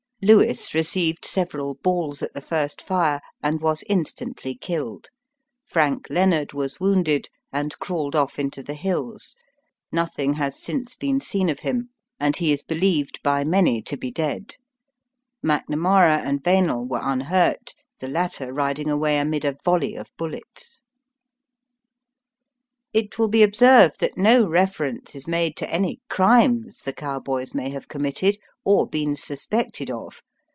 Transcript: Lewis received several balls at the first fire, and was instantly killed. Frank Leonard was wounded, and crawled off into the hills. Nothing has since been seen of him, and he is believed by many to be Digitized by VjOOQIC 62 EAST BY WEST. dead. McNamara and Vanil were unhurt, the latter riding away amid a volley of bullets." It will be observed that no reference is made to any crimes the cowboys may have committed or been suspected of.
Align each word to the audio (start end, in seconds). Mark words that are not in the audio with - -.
Lewis 0.23 0.75
received 0.75 1.25
several 1.25 1.73
balls 1.73 2.21
at 2.21 2.31
the 2.35 2.41
first 2.41 2.79
fire, 2.79 3.21
and 3.41 3.59
was 3.59 3.83
instantly 3.89 4.53
killed. 4.53 5.07
Frank 5.65 6.05
Leonard 6.11 6.53
was 6.53 6.79
wounded, 6.79 7.27
and 7.51 7.75
crawled 7.79 8.15
off 8.15 8.37
into 8.37 8.61
the 8.61 8.75
hills. 8.75 9.35
Nothing 9.91 10.35
has 10.35 10.61
since 10.61 10.93
been 10.93 11.19
seen 11.21 11.49
of 11.49 11.61
him, 11.61 11.89
and 12.19 12.35
he 12.35 12.53
is 12.53 12.61
believed 12.61 13.19
by 13.23 13.43
many 13.43 13.81
to 13.81 13.97
be 13.97 14.11
Digitized 14.11 14.13
by 14.13 14.27
VjOOQIC 14.27 14.41
62 14.43 14.43
EAST 14.43 14.61
BY 14.61 15.49
WEST. 15.49 15.67
dead. 15.71 15.75
McNamara 15.75 16.29
and 16.29 16.43
Vanil 16.43 16.87
were 16.87 17.01
unhurt, 17.01 17.73
the 17.99 18.07
latter 18.07 18.53
riding 18.53 18.91
away 18.91 19.17
amid 19.17 19.43
a 19.43 19.57
volley 19.65 19.95
of 19.95 20.15
bullets." 20.17 20.83
It 22.93 23.17
will 23.17 23.29
be 23.29 23.41
observed 23.41 24.01
that 24.01 24.17
no 24.17 24.45
reference 24.47 25.15
is 25.15 25.25
made 25.25 25.55
to 25.55 25.69
any 25.73 26.01
crimes 26.09 26.81
the 26.81 26.91
cowboys 26.91 27.53
may 27.55 27.69
have 27.69 27.87
committed 27.87 28.37
or 28.65 28.85
been 28.85 29.15
suspected 29.15 29.89
of. 29.89 30.21